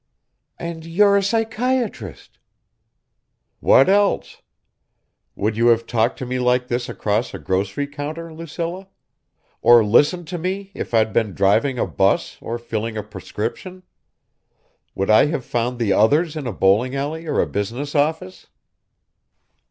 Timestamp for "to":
6.17-6.25, 10.29-10.39